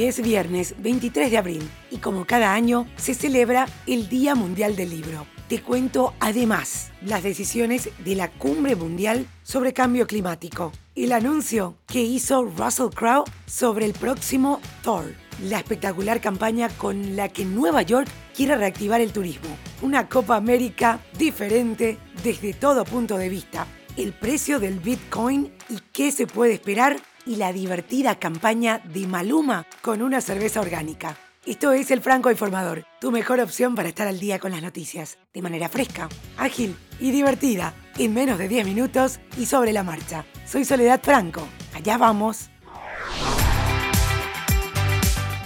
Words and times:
Es 0.00 0.22
viernes 0.22 0.74
23 0.78 1.30
de 1.30 1.38
abril 1.38 1.70
y 1.90 1.98
como 1.98 2.24
cada 2.24 2.54
año 2.54 2.88
se 2.96 3.12
celebra 3.14 3.68
el 3.86 4.08
Día 4.08 4.34
Mundial 4.34 4.74
del 4.74 4.88
Libro. 4.88 5.26
Te 5.48 5.60
cuento 5.60 6.14
además 6.18 6.90
las 7.02 7.22
decisiones 7.22 7.90
de 8.02 8.16
la 8.16 8.28
Cumbre 8.28 8.74
Mundial 8.74 9.26
sobre 9.42 9.74
Cambio 9.74 10.06
Climático, 10.06 10.72
el 10.96 11.12
anuncio 11.12 11.76
que 11.86 12.00
hizo 12.00 12.42
Russell 12.42 12.88
Crowe 12.94 13.24
sobre 13.46 13.84
el 13.84 13.92
próximo 13.92 14.60
Thor, 14.82 15.04
la 15.42 15.58
espectacular 15.58 16.22
campaña 16.22 16.70
con 16.70 17.14
la 17.14 17.28
que 17.28 17.44
Nueva 17.44 17.82
York 17.82 18.08
quiere 18.34 18.56
reactivar 18.56 19.02
el 19.02 19.12
turismo, 19.12 19.56
una 19.82 20.08
Copa 20.08 20.36
América 20.36 21.00
diferente 21.18 21.98
desde 22.24 22.54
todo 22.54 22.84
punto 22.86 23.18
de 23.18 23.28
vista, 23.28 23.66
el 23.98 24.14
precio 24.14 24.58
del 24.58 24.80
Bitcoin 24.80 25.52
y 25.68 25.78
qué 25.92 26.10
se 26.10 26.26
puede 26.26 26.54
esperar 26.54 26.96
y 27.26 27.36
la 27.36 27.52
divertida 27.52 28.18
campaña 28.18 28.80
de 28.84 29.06
Maluma 29.06 29.66
con 29.80 30.02
una 30.02 30.20
cerveza 30.20 30.60
orgánica. 30.60 31.16
Esto 31.44 31.72
es 31.72 31.90
El 31.90 32.00
Franco 32.00 32.30
Informador, 32.30 32.86
tu 33.00 33.10
mejor 33.10 33.40
opción 33.40 33.74
para 33.74 33.88
estar 33.88 34.06
al 34.06 34.20
día 34.20 34.38
con 34.38 34.52
las 34.52 34.62
noticias, 34.62 35.18
de 35.34 35.42
manera 35.42 35.68
fresca, 35.68 36.08
ágil 36.36 36.76
y 37.00 37.10
divertida, 37.10 37.74
en 37.98 38.14
menos 38.14 38.38
de 38.38 38.46
10 38.46 38.64
minutos 38.64 39.18
y 39.36 39.46
sobre 39.46 39.72
la 39.72 39.82
marcha. 39.82 40.24
Soy 40.46 40.64
Soledad 40.64 41.00
Franco, 41.02 41.42
allá 41.74 41.98
vamos. 41.98 42.48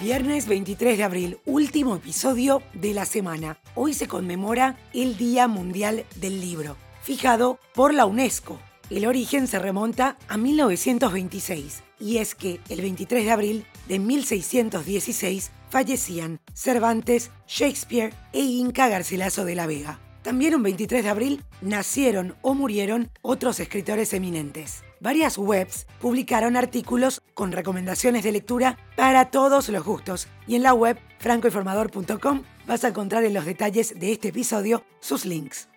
Viernes 0.03 0.47
23 0.47 0.99
de 0.99 1.05
abril, 1.05 1.39
último 1.47 1.97
episodio 1.97 2.63
de 2.75 2.93
la 2.93 3.07
semana. 3.07 3.59
Hoy 3.75 3.95
se 3.95 4.07
conmemora 4.07 4.77
el 4.93 5.17
Día 5.17 5.49
Mundial 5.49 6.05
del 6.17 6.41
Libro, 6.41 6.77
fijado 7.03 7.59
por 7.75 7.95
la 7.95 8.05
UNESCO 8.05 8.61
el 8.91 9.07
origen 9.07 9.47
se 9.47 9.59
remonta 9.59 10.17
a 10.29 10.37
1926 10.37 11.83
y 11.99 12.19
es 12.19 12.35
que 12.35 12.61
el 12.69 12.81
23 12.81 13.25
de 13.25 13.31
abril 13.31 13.67
de 13.89 13.99
1616 13.99 15.51
fallecían 15.71 16.41
Cervantes, 16.55 17.31
Shakespeare 17.47 18.15
e 18.33 18.41
Inca 18.41 18.89
Garcilaso 18.89 19.45
de 19.45 19.55
la 19.55 19.67
Vega. 19.67 19.99
También 20.23 20.55
un 20.55 20.63
23 20.63 21.05
de 21.05 21.11
abril 21.11 21.45
nacieron 21.61 22.35
o 22.43 22.55
murieron 22.55 23.11
otros 23.23 23.61
escritores 23.61 24.13
eminentes. 24.13 24.83
Varias 25.01 25.39
webs 25.39 25.87
publicaron 26.01 26.57
artículos 26.57 27.23
con 27.35 27.53
recomendaciones 27.53 28.25
de 28.25 28.33
lectura 28.33 28.79
para 28.97 29.31
todos 29.31 29.69
los 29.69 29.85
gustos 29.85 30.27
y 30.47 30.57
en 30.57 30.63
la 30.63 30.75
web 30.75 30.99
francoinformador.com 31.19 32.43
vas 32.67 32.85
a 32.85 32.89
encontrar 32.89 33.25
en 33.25 33.35
los 33.35 33.45
detalles 33.45 33.99
de 33.99 34.13
este 34.13 34.29
episodio 34.29 34.85
sus 35.01 35.25
links. 35.25 35.69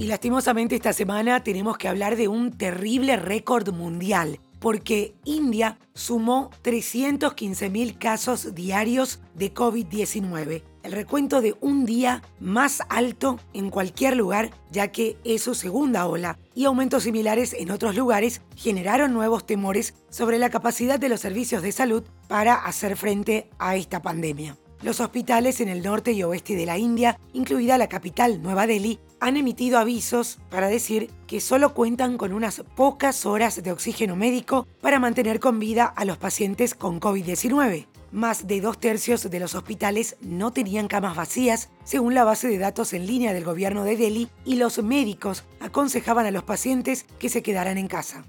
Y 0.00 0.06
lastimosamente 0.06 0.76
esta 0.76 0.94
semana 0.94 1.44
tenemos 1.44 1.76
que 1.76 1.86
hablar 1.86 2.16
de 2.16 2.26
un 2.26 2.52
terrible 2.52 3.16
récord 3.16 3.70
mundial, 3.70 4.40
porque 4.58 5.14
India 5.26 5.78
sumó 5.92 6.48
315.000 6.64 7.98
casos 7.98 8.54
diarios 8.54 9.20
de 9.34 9.52
COVID-19, 9.52 10.62
el 10.84 10.92
recuento 10.92 11.42
de 11.42 11.54
un 11.60 11.84
día 11.84 12.22
más 12.40 12.80
alto 12.88 13.38
en 13.52 13.68
cualquier 13.68 14.16
lugar, 14.16 14.52
ya 14.70 14.88
que 14.88 15.18
es 15.22 15.42
su 15.42 15.54
segunda 15.54 16.06
ola, 16.06 16.38
y 16.54 16.64
aumentos 16.64 17.02
similares 17.02 17.52
en 17.52 17.70
otros 17.70 17.94
lugares 17.94 18.40
generaron 18.56 19.12
nuevos 19.12 19.44
temores 19.44 19.92
sobre 20.08 20.38
la 20.38 20.48
capacidad 20.48 20.98
de 20.98 21.10
los 21.10 21.20
servicios 21.20 21.60
de 21.60 21.72
salud 21.72 22.04
para 22.26 22.54
hacer 22.54 22.96
frente 22.96 23.50
a 23.58 23.76
esta 23.76 24.00
pandemia. 24.00 24.56
Los 24.82 25.00
hospitales 25.00 25.60
en 25.60 25.68
el 25.68 25.82
norte 25.82 26.12
y 26.12 26.22
oeste 26.22 26.56
de 26.56 26.64
la 26.64 26.78
India, 26.78 27.20
incluida 27.34 27.76
la 27.76 27.90
capital 27.90 28.40
Nueva 28.40 28.66
Delhi, 28.66 28.98
han 29.20 29.36
emitido 29.36 29.78
avisos 29.78 30.38
para 30.50 30.68
decir 30.68 31.10
que 31.26 31.40
solo 31.40 31.74
cuentan 31.74 32.16
con 32.16 32.32
unas 32.32 32.62
pocas 32.74 33.26
horas 33.26 33.62
de 33.62 33.70
oxígeno 33.70 34.16
médico 34.16 34.66
para 34.80 34.98
mantener 34.98 35.40
con 35.40 35.58
vida 35.58 35.84
a 35.84 36.04
los 36.04 36.18
pacientes 36.18 36.74
con 36.74 37.00
COVID-19. 37.00 37.86
Más 38.12 38.48
de 38.48 38.60
dos 38.60 38.78
tercios 38.80 39.30
de 39.30 39.38
los 39.38 39.54
hospitales 39.54 40.16
no 40.20 40.52
tenían 40.52 40.88
camas 40.88 41.14
vacías, 41.14 41.70
según 41.84 42.14
la 42.14 42.24
base 42.24 42.48
de 42.48 42.58
datos 42.58 42.92
en 42.92 43.06
línea 43.06 43.32
del 43.32 43.44
gobierno 43.44 43.84
de 43.84 43.96
Delhi, 43.96 44.28
y 44.44 44.56
los 44.56 44.82
médicos 44.82 45.44
aconsejaban 45.60 46.26
a 46.26 46.32
los 46.32 46.42
pacientes 46.42 47.06
que 47.20 47.28
se 47.28 47.42
quedaran 47.42 47.78
en 47.78 47.86
casa. 47.86 48.24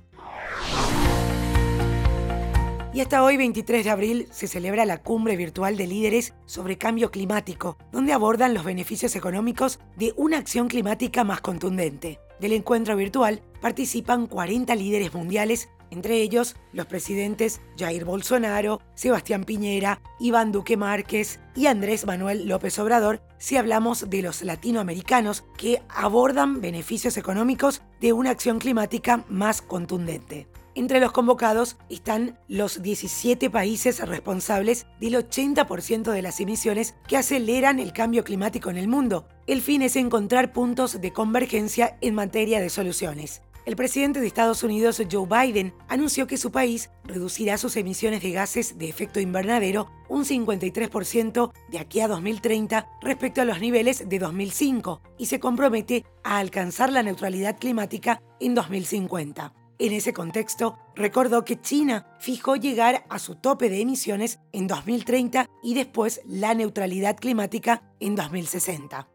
Y 2.94 3.00
hasta 3.00 3.24
hoy, 3.24 3.38
23 3.38 3.86
de 3.86 3.90
abril, 3.90 4.28
se 4.32 4.50
celebra 4.50 4.86
la 4.86 4.98
cumbre 4.98 5.38
virtual 5.38 5.78
de 5.78 5.88
líderes 5.88 6.34
sobre 6.46 6.78
cambio 6.78 7.10
climático, 7.10 7.78
donde 7.94 8.12
abordan 8.12 8.54
los 8.54 8.66
beneficios 8.66 9.16
económicos 9.16 9.80
de 9.96 10.14
una 10.18 10.38
acción 10.38 10.68
climática 10.68 11.24
más 11.24 11.40
contundente. 11.40 12.20
Del 12.42 12.52
encuentro 12.52 12.98
virtual 12.98 13.42
participan 13.62 14.28
40 14.28 14.76
líderes 14.76 15.14
mundiales, 15.14 15.70
entre 15.90 16.22
ellos 16.22 16.58
los 16.74 16.86
presidentes 16.86 17.62
Jair 17.78 18.04
Bolsonaro, 18.04 18.82
Sebastián 18.94 19.46
Piñera, 19.46 20.02
Iván 20.20 20.52
Duque 20.52 20.76
Márquez 20.76 21.40
y 21.56 21.68
Andrés 21.68 22.06
Manuel 22.06 22.46
López 22.46 22.78
Obrador, 22.78 23.22
si 23.38 23.56
hablamos 23.56 24.10
de 24.10 24.22
los 24.22 24.42
latinoamericanos 24.42 25.46
que 25.58 25.82
abordan 25.88 26.60
beneficios 26.60 27.16
económicos 27.16 27.84
de 28.02 28.12
una 28.12 28.32
acción 28.32 28.60
climática 28.60 29.24
más 29.30 29.62
contundente. 29.62 30.48
Entre 30.74 31.02
los 31.02 31.12
convocados 31.12 31.76
están 31.90 32.40
los 32.48 32.82
17 32.82 33.50
países 33.50 34.00
responsables 34.08 34.88
del 35.02 35.16
80% 35.16 36.12
de 36.12 36.22
las 36.22 36.40
emisiones 36.40 36.96
que 37.08 37.18
aceleran 37.18 37.80
el 37.80 37.92
cambio 37.92 38.24
climático 38.24 38.70
en 38.70 38.78
el 38.78 38.88
mundo. 38.88 39.28
El 39.48 39.62
fin 39.62 39.82
es 39.82 39.98
encontrar 39.98 40.54
puntos 40.54 41.02
de 41.02 41.12
convergencia 41.12 41.98
en 42.00 42.16
materia 42.16 42.62
de 42.62 42.70
soluciones. 42.70 43.42
El 43.66 43.76
presidente 43.76 44.22
de 44.22 44.28
Estados 44.28 44.64
Unidos, 44.64 45.02
Joe 45.12 45.28
Biden, 45.28 45.74
anunció 45.88 46.26
que 46.26 46.38
su 46.38 46.52
país 46.52 46.90
reducirá 47.04 47.58
sus 47.58 47.76
emisiones 47.76 48.24
de 48.24 48.32
gases 48.32 48.80
de 48.80 48.90
efecto 48.90 49.20
invernadero 49.20 49.92
un 50.08 50.24
53% 50.24 51.52
de 51.68 51.80
aquí 51.80 52.00
a 52.00 52.08
2030 52.08 52.88
respecto 53.02 53.42
a 53.42 53.46
los 53.46 53.60
niveles 53.60 54.08
de 54.10 54.20
2005 54.20 55.02
y 55.18 55.26
se 55.28 55.40
compromete 55.40 56.06
a 56.24 56.40
alcanzar 56.40 56.92
la 56.92 57.04
neutralidad 57.04 57.60
climática 57.60 58.24
en 58.40 58.56
2050. 58.56 59.54
En 59.82 59.94
ese 59.94 60.14
contexto, 60.14 60.78
recordó 60.96 61.44
que 61.44 61.60
China 61.60 62.06
fijó 62.20 62.56
llegar 62.56 63.04
a 63.10 63.18
su 63.18 63.34
tope 63.34 63.68
de 63.68 63.82
emisiones 63.82 64.38
en 64.52 64.68
2030 64.68 65.50
y 65.64 65.74
después 65.74 66.22
la 66.28 66.54
neutralidad 66.54 67.18
climática 67.18 67.82
en 68.00 68.16
2060. 68.16 69.08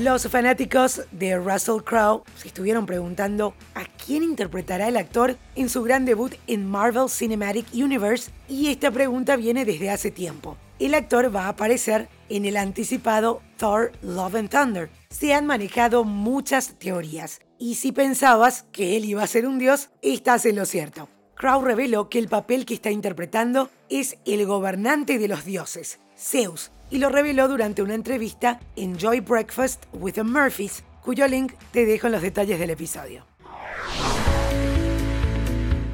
Los 0.00 0.26
fanáticos 0.28 1.02
de 1.12 1.36
Russell 1.36 1.82
Crowe 1.84 2.22
se 2.34 2.48
estuvieron 2.48 2.86
preguntando 2.86 3.52
a 3.74 3.84
quién 3.84 4.22
interpretará 4.22 4.88
el 4.88 4.96
actor 4.96 5.36
en 5.54 5.68
su 5.68 5.82
gran 5.82 6.06
debut 6.06 6.32
en 6.46 6.66
Marvel 6.66 7.10
Cinematic 7.10 7.66
Universe 7.74 8.30
y 8.48 8.68
esta 8.68 8.90
pregunta 8.90 9.36
viene 9.36 9.66
desde 9.66 9.90
hace 9.90 10.10
tiempo. 10.10 10.56
El 10.78 10.94
actor 10.94 11.34
va 11.34 11.44
a 11.44 11.48
aparecer 11.50 12.08
en 12.28 12.44
el 12.44 12.56
anticipado 12.56 13.42
Thor 13.56 13.92
Love 14.02 14.36
and 14.36 14.50
Thunder, 14.50 14.90
se 15.10 15.34
han 15.34 15.46
manejado 15.46 16.04
muchas 16.04 16.78
teorías. 16.78 17.40
Y 17.58 17.76
si 17.76 17.92
pensabas 17.92 18.64
que 18.72 18.96
él 18.96 19.04
iba 19.04 19.22
a 19.22 19.26
ser 19.26 19.46
un 19.46 19.58
dios, 19.58 19.90
estás 20.02 20.46
en 20.46 20.56
lo 20.56 20.66
cierto. 20.66 21.08
Crow 21.36 21.62
reveló 21.62 22.08
que 22.08 22.18
el 22.18 22.28
papel 22.28 22.64
que 22.64 22.74
está 22.74 22.90
interpretando 22.90 23.70
es 23.88 24.18
el 24.24 24.46
gobernante 24.46 25.18
de 25.18 25.28
los 25.28 25.44
dioses, 25.44 25.98
Zeus, 26.16 26.70
y 26.90 26.98
lo 26.98 27.08
reveló 27.08 27.48
durante 27.48 27.82
una 27.82 27.94
entrevista 27.94 28.60
en 28.76 28.96
Joy 28.98 29.20
Breakfast 29.20 29.84
with 29.92 30.12
the 30.12 30.22
Murphys, 30.22 30.84
cuyo 31.02 31.26
link 31.26 31.52
te 31.72 31.86
dejo 31.86 32.06
en 32.06 32.12
los 32.12 32.22
detalles 32.22 32.58
del 32.58 32.70
episodio. 32.70 33.26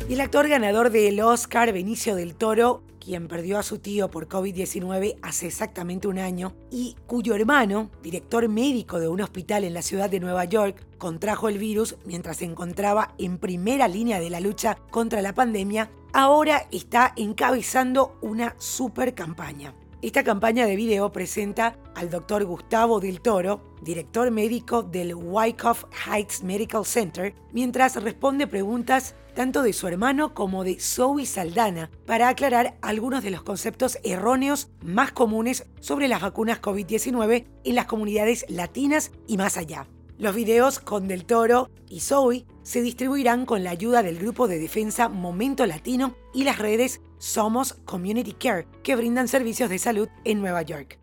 El 0.08 0.20
actor 0.20 0.48
ganador 0.48 0.90
del 0.90 1.20
Oscar, 1.20 1.72
Benicio 1.72 2.16
del 2.16 2.34
Toro, 2.34 2.82
quien 3.00 3.26
perdió 3.26 3.58
a 3.58 3.62
su 3.64 3.78
tío 3.78 4.10
por 4.10 4.28
COVID-19 4.28 5.16
hace 5.22 5.46
exactamente 5.46 6.06
un 6.06 6.18
año 6.18 6.54
y 6.70 6.96
cuyo 7.06 7.34
hermano, 7.34 7.90
director 8.02 8.48
médico 8.48 9.00
de 9.00 9.08
un 9.08 9.20
hospital 9.20 9.64
en 9.64 9.74
la 9.74 9.82
ciudad 9.82 10.10
de 10.10 10.20
Nueva 10.20 10.44
York, 10.44 10.86
contrajo 10.98 11.48
el 11.48 11.58
virus 11.58 11.96
mientras 12.04 12.36
se 12.36 12.44
encontraba 12.44 13.14
en 13.18 13.38
primera 13.38 13.88
línea 13.88 14.20
de 14.20 14.30
la 14.30 14.40
lucha 14.40 14.78
contra 14.90 15.22
la 15.22 15.34
pandemia, 15.34 15.90
ahora 16.12 16.68
está 16.70 17.12
encabezando 17.16 18.18
una 18.20 18.54
super 18.58 19.14
campaña. 19.14 19.74
Esta 20.02 20.24
campaña 20.24 20.64
de 20.64 20.76
video 20.76 21.12
presenta 21.12 21.76
al 21.94 22.08
doctor 22.08 22.46
Gustavo 22.46 23.00
del 23.00 23.20
Toro, 23.20 23.60
director 23.82 24.30
médico 24.30 24.82
del 24.82 25.14
Wyckoff 25.14 25.84
Heights 26.06 26.42
Medical 26.42 26.86
Center, 26.86 27.34
mientras 27.52 28.02
responde 28.02 28.46
preguntas 28.46 29.14
tanto 29.32 29.62
de 29.62 29.72
su 29.72 29.88
hermano 29.88 30.34
como 30.34 30.64
de 30.64 30.78
Zoe 30.80 31.26
Saldana, 31.26 31.90
para 32.06 32.28
aclarar 32.28 32.76
algunos 32.82 33.22
de 33.22 33.30
los 33.30 33.42
conceptos 33.42 33.98
erróneos 34.04 34.68
más 34.82 35.12
comunes 35.12 35.66
sobre 35.80 36.08
las 36.08 36.22
vacunas 36.22 36.60
COVID-19 36.60 37.46
en 37.64 37.74
las 37.74 37.86
comunidades 37.86 38.44
latinas 38.48 39.12
y 39.26 39.36
más 39.36 39.56
allá. 39.56 39.86
Los 40.18 40.34
videos 40.34 40.80
con 40.80 41.08
Del 41.08 41.24
Toro 41.24 41.70
y 41.88 42.00
Zoe 42.00 42.44
se 42.62 42.82
distribuirán 42.82 43.46
con 43.46 43.64
la 43.64 43.70
ayuda 43.70 44.02
del 44.02 44.18
grupo 44.18 44.48
de 44.48 44.58
defensa 44.58 45.08
Momento 45.08 45.64
Latino 45.64 46.14
y 46.34 46.44
las 46.44 46.58
redes 46.58 47.00
Somos 47.18 47.72
Community 47.86 48.32
Care, 48.34 48.66
que 48.82 48.96
brindan 48.96 49.28
servicios 49.28 49.70
de 49.70 49.78
salud 49.78 50.08
en 50.24 50.40
Nueva 50.40 50.62
York. 50.62 50.98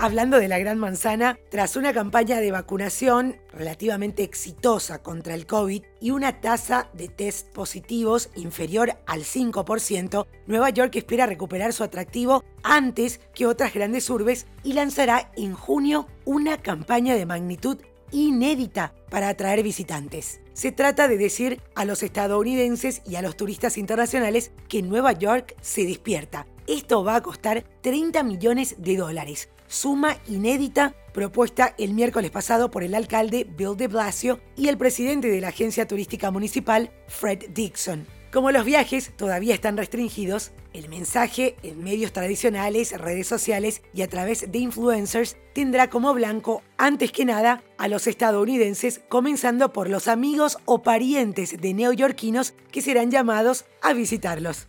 Hablando 0.00 0.38
de 0.38 0.46
la 0.46 0.60
Gran 0.60 0.78
Manzana, 0.78 1.40
tras 1.50 1.74
una 1.74 1.92
campaña 1.92 2.38
de 2.38 2.52
vacunación 2.52 3.34
relativamente 3.52 4.22
exitosa 4.22 5.02
contra 5.02 5.34
el 5.34 5.44
COVID 5.44 5.82
y 6.00 6.12
una 6.12 6.40
tasa 6.40 6.88
de 6.92 7.08
test 7.08 7.48
positivos 7.48 8.30
inferior 8.36 8.96
al 9.06 9.24
5%, 9.24 10.26
Nueva 10.46 10.70
York 10.70 10.94
espera 10.94 11.26
recuperar 11.26 11.72
su 11.72 11.82
atractivo 11.82 12.44
antes 12.62 13.18
que 13.34 13.46
otras 13.46 13.74
grandes 13.74 14.08
urbes 14.08 14.46
y 14.62 14.74
lanzará 14.74 15.32
en 15.36 15.54
junio 15.54 16.06
una 16.24 16.58
campaña 16.58 17.16
de 17.16 17.26
magnitud 17.26 17.78
inédita 18.12 18.94
para 19.10 19.28
atraer 19.28 19.64
visitantes. 19.64 20.40
Se 20.52 20.70
trata 20.70 21.08
de 21.08 21.18
decir 21.18 21.60
a 21.74 21.84
los 21.84 22.04
estadounidenses 22.04 23.02
y 23.04 23.16
a 23.16 23.22
los 23.22 23.36
turistas 23.36 23.76
internacionales 23.76 24.52
que 24.68 24.80
Nueva 24.80 25.10
York 25.10 25.56
se 25.60 25.86
despierta. 25.86 26.46
Esto 26.68 27.02
va 27.02 27.16
a 27.16 27.22
costar 27.22 27.64
30 27.80 28.22
millones 28.24 28.74
de 28.76 28.98
dólares, 28.98 29.48
suma 29.68 30.18
inédita 30.28 30.94
propuesta 31.14 31.74
el 31.78 31.94
miércoles 31.94 32.30
pasado 32.30 32.70
por 32.70 32.84
el 32.84 32.94
alcalde 32.94 33.46
Bill 33.56 33.74
de 33.74 33.88
Blasio 33.88 34.38
y 34.54 34.68
el 34.68 34.76
presidente 34.76 35.28
de 35.28 35.40
la 35.40 35.48
agencia 35.48 35.88
turística 35.88 36.30
municipal, 36.30 36.90
Fred 37.06 37.46
Dixon. 37.54 38.06
Como 38.30 38.50
los 38.52 38.66
viajes 38.66 39.16
todavía 39.16 39.54
están 39.54 39.78
restringidos, 39.78 40.52
el 40.74 40.90
mensaje 40.90 41.56
en 41.62 41.82
medios 41.82 42.12
tradicionales, 42.12 42.92
redes 43.00 43.26
sociales 43.26 43.80
y 43.94 44.02
a 44.02 44.08
través 44.08 44.52
de 44.52 44.58
influencers 44.58 45.38
tendrá 45.54 45.88
como 45.88 46.12
blanco, 46.12 46.60
antes 46.76 47.12
que 47.12 47.24
nada, 47.24 47.62
a 47.78 47.88
los 47.88 48.06
estadounidenses, 48.06 49.00
comenzando 49.08 49.72
por 49.72 49.88
los 49.88 50.06
amigos 50.06 50.58
o 50.66 50.82
parientes 50.82 51.58
de 51.58 51.72
neoyorquinos 51.72 52.52
que 52.70 52.82
serán 52.82 53.10
llamados 53.10 53.64
a 53.80 53.94
visitarlos. 53.94 54.68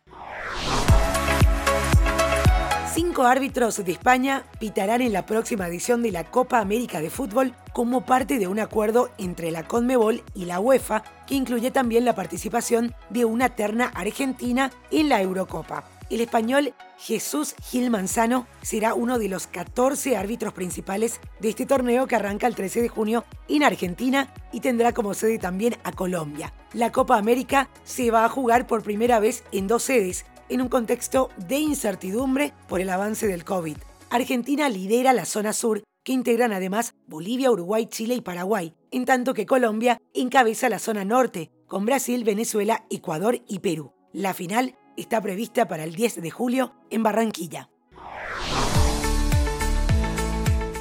Cinco 2.93 3.23
árbitros 3.23 3.77
de 3.85 3.93
España 3.93 4.43
pitarán 4.59 5.01
en 5.01 5.13
la 5.13 5.25
próxima 5.25 5.65
edición 5.65 6.03
de 6.03 6.11
la 6.11 6.25
Copa 6.25 6.59
América 6.59 6.99
de 6.99 7.09
Fútbol 7.09 7.53
como 7.71 8.05
parte 8.05 8.37
de 8.37 8.47
un 8.47 8.59
acuerdo 8.59 9.11
entre 9.17 9.49
la 9.49 9.65
CONMEBOL 9.65 10.21
y 10.35 10.43
la 10.43 10.59
UEFA, 10.59 11.01
que 11.25 11.35
incluye 11.35 11.71
también 11.71 12.03
la 12.03 12.15
participación 12.15 12.93
de 13.09 13.23
una 13.23 13.47
terna 13.47 13.85
argentina 13.95 14.71
en 14.91 15.07
la 15.07 15.21
Eurocopa. 15.21 15.85
El 16.09 16.19
español 16.19 16.73
Jesús 16.97 17.55
Gil 17.63 17.89
Manzano 17.89 18.45
será 18.61 18.93
uno 18.93 19.17
de 19.17 19.29
los 19.29 19.47
14 19.47 20.17
árbitros 20.17 20.51
principales 20.51 21.21
de 21.39 21.47
este 21.47 21.65
torneo 21.65 22.05
que 22.05 22.17
arranca 22.17 22.47
el 22.47 22.55
13 22.55 22.81
de 22.81 22.89
junio 22.89 23.23
en 23.47 23.63
Argentina 23.63 24.33
y 24.51 24.59
tendrá 24.59 24.91
como 24.91 25.13
sede 25.13 25.39
también 25.39 25.77
a 25.85 25.93
Colombia. 25.93 26.53
La 26.73 26.91
Copa 26.91 27.17
América 27.17 27.69
se 27.85 28.11
va 28.11 28.25
a 28.25 28.29
jugar 28.29 28.67
por 28.67 28.83
primera 28.83 29.21
vez 29.21 29.45
en 29.53 29.67
dos 29.67 29.83
sedes, 29.83 30.25
en 30.51 30.61
un 30.61 30.67
contexto 30.67 31.29
de 31.37 31.59
incertidumbre 31.59 32.53
por 32.67 32.81
el 32.81 32.89
avance 32.89 33.25
del 33.25 33.45
COVID. 33.45 33.77
Argentina 34.09 34.67
lidera 34.67 35.13
la 35.13 35.23
zona 35.23 35.53
sur, 35.53 35.81
que 36.03 36.11
integran 36.11 36.51
además 36.51 36.93
Bolivia, 37.07 37.49
Uruguay, 37.49 37.85
Chile 37.85 38.15
y 38.15 38.21
Paraguay, 38.21 38.75
en 38.91 39.05
tanto 39.05 39.33
que 39.33 39.45
Colombia 39.45 39.97
encabeza 40.13 40.67
la 40.67 40.79
zona 40.79 41.05
norte, 41.05 41.51
con 41.67 41.85
Brasil, 41.85 42.25
Venezuela, 42.25 42.85
Ecuador 42.89 43.41
y 43.47 43.59
Perú. 43.59 43.93
La 44.11 44.33
final 44.33 44.75
está 44.97 45.21
prevista 45.21 45.69
para 45.69 45.85
el 45.85 45.95
10 45.95 46.21
de 46.21 46.31
julio 46.31 46.73
en 46.89 47.03
Barranquilla. 47.03 47.69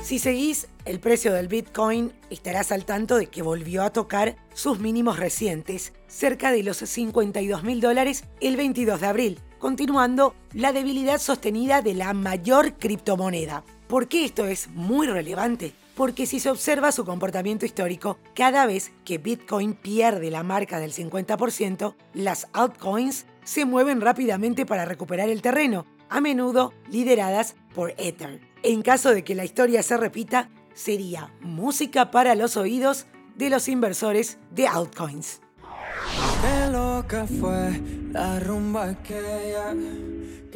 Si 0.02 0.18
seguís 0.18 0.66
el 0.84 0.98
precio 0.98 1.32
del 1.32 1.46
Bitcoin, 1.46 2.12
estarás 2.30 2.72
al 2.72 2.84
tanto 2.84 3.16
de 3.16 3.28
que 3.28 3.42
volvió 3.42 3.84
a 3.84 3.92
tocar 3.92 4.34
sus 4.52 4.80
mínimos 4.80 5.20
recientes, 5.20 5.92
cerca 6.08 6.50
de 6.50 6.64
los 6.64 6.78
52 6.78 7.62
mil 7.62 7.80
dólares 7.80 8.24
el 8.40 8.56
22 8.56 9.00
de 9.00 9.06
abril, 9.06 9.40
continuando 9.60 10.34
la 10.52 10.72
debilidad 10.72 11.20
sostenida 11.20 11.82
de 11.82 11.94
la 11.94 12.12
mayor 12.14 12.74
criptomoneda. 12.74 13.62
¿Por 13.86 14.08
qué 14.08 14.24
esto 14.24 14.46
es 14.46 14.68
muy 14.70 15.06
relevante? 15.06 15.74
Porque 15.94 16.26
si 16.26 16.40
se 16.40 16.50
observa 16.50 16.92
su 16.92 17.04
comportamiento 17.04 17.66
histórico, 17.66 18.18
cada 18.34 18.66
vez 18.66 18.90
que 19.04 19.18
Bitcoin 19.18 19.74
pierde 19.74 20.30
la 20.30 20.42
marca 20.42 20.80
del 20.80 20.92
50%, 20.92 21.94
las 22.14 22.48
altcoins 22.52 23.26
se 23.44 23.66
mueven 23.66 24.00
rápidamente 24.00 24.64
para 24.64 24.86
recuperar 24.86 25.28
el 25.28 25.42
terreno, 25.42 25.84
a 26.08 26.20
menudo 26.20 26.72
lideradas 26.88 27.54
por 27.74 27.94
Ether. 27.98 28.40
En 28.62 28.82
caso 28.82 29.10
de 29.10 29.24
que 29.24 29.34
la 29.34 29.44
historia 29.44 29.82
se 29.82 29.96
repita, 29.96 30.48
sería 30.74 31.32
música 31.40 32.10
para 32.10 32.34
los 32.34 32.56
oídos 32.56 33.06
de 33.36 33.50
los 33.50 33.68
inversores 33.68 34.38
de 34.50 34.66
altcoins. 34.68 35.40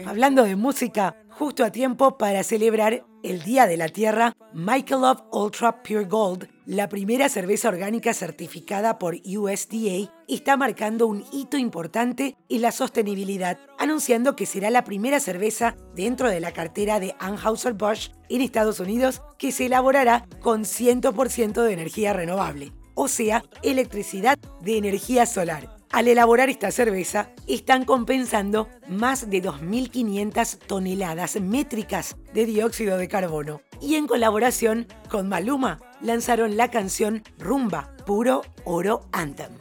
Hablando 0.07 0.45
de 0.45 0.57
música, 0.57 1.17
justo 1.31 1.65
a 1.65 1.71
tiempo 1.71 2.19
para 2.19 2.43
celebrar 2.43 3.05
el 3.23 3.43
Día 3.43 3.67
de 3.67 3.77
la 3.77 3.89
Tierra, 3.89 4.35
Michelob 4.53 5.25
Ultra 5.33 5.83
Pure 5.83 6.05
Gold, 6.05 6.49
la 6.67 6.89
primera 6.89 7.29
cerveza 7.29 7.69
orgánica 7.69 8.13
certificada 8.13 8.99
por 8.99 9.17
USDA, 9.25 10.13
está 10.29 10.57
marcando 10.57 11.07
un 11.07 11.25
hito 11.33 11.57
importante 11.57 12.37
en 12.49 12.63
la 12.63 12.73
sostenibilidad, 12.73 13.59
anunciando 13.79 14.37
que 14.37 14.47
será 14.47 14.71
la 14.71 14.85
primera 14.85 15.21
cerveza 15.21 15.77
dentro 15.95 16.29
de 16.29 16.41
la 16.41 16.53
cartera 16.53 17.01
de 17.01 17.15
Anheuser-Busch 17.19 18.11
en 18.29 18.43
Estados 18.43 18.81
Unidos 18.81 19.23
que 19.39 19.53
se 19.53 19.67
elaborará 19.67 20.27
con 20.41 20.65
100% 20.65 21.63
de 21.63 21.73
energía 21.73 22.13
renovable, 22.13 22.73
o 22.95 23.09
sea, 23.09 23.45
electricidad 23.63 24.39
de 24.61 24.77
energía 24.77 25.25
solar. 25.27 25.84
Al 25.95 26.09
elaborar 26.09 26.51
esta 26.51 26.73
cerveza, 26.73 27.29
están 27.47 27.85
compensando 27.85 28.69
más 28.89 29.31
de 29.31 29.41
2.500 29.41 30.59
toneladas 30.67 31.41
métricas 31.41 32.17
de 32.33 32.47
dióxido 32.47 32.99
de 32.99 33.07
carbono. 33.07 33.61
Y 33.81 33.95
en 33.95 34.09
colaboración 34.09 34.89
con 35.09 35.29
Maluma, 35.29 35.79
lanzaron 36.01 36.57
la 36.57 36.69
canción 36.69 37.23
Rumba, 37.39 37.95
Puro 38.07 38.43
Oro 38.65 39.03
Anthem. 39.13 39.53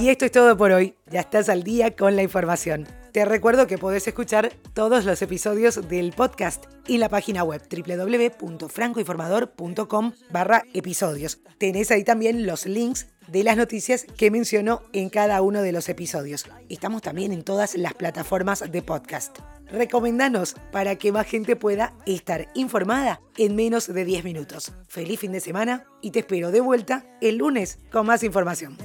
Y 0.00 0.08
esto 0.08 0.24
es 0.24 0.32
todo 0.32 0.56
por 0.56 0.72
hoy. 0.72 0.94
Ya 1.10 1.20
estás 1.20 1.50
al 1.50 1.62
día 1.62 1.94
con 1.94 2.16
la 2.16 2.22
información. 2.22 2.88
Te 3.12 3.26
recuerdo 3.26 3.66
que 3.66 3.76
podés 3.76 4.08
escuchar 4.08 4.50
todos 4.72 5.04
los 5.04 5.20
episodios 5.20 5.90
del 5.90 6.12
podcast 6.12 6.64
en 6.88 7.00
la 7.00 7.10
página 7.10 7.44
web 7.44 7.60
www.francoinformador.com 7.70 10.12
barra 10.30 10.62
episodios. 10.72 11.40
Tenés 11.58 11.90
ahí 11.90 12.02
también 12.02 12.46
los 12.46 12.64
links 12.64 13.08
de 13.28 13.44
las 13.44 13.58
noticias 13.58 14.06
que 14.16 14.30
menciono 14.30 14.80
en 14.94 15.10
cada 15.10 15.42
uno 15.42 15.60
de 15.60 15.72
los 15.72 15.90
episodios. 15.90 16.46
Estamos 16.70 17.02
también 17.02 17.34
en 17.34 17.42
todas 17.42 17.74
las 17.74 17.92
plataformas 17.92 18.72
de 18.72 18.80
podcast. 18.80 19.36
Recomendanos 19.72 20.54
para 20.72 20.96
que 20.96 21.12
más 21.12 21.26
gente 21.26 21.56
pueda 21.56 21.94
estar 22.06 22.48
informada 22.54 23.20
en 23.36 23.56
menos 23.56 23.86
de 23.86 24.04
10 24.04 24.24
minutos. 24.24 24.72
Feliz 24.88 25.20
fin 25.20 25.32
de 25.32 25.40
semana 25.40 25.84
y 26.00 26.10
te 26.10 26.20
espero 26.20 26.50
de 26.50 26.60
vuelta 26.60 27.04
el 27.20 27.36
lunes 27.38 27.78
con 27.90 28.06
más 28.06 28.22
información. 28.22 28.76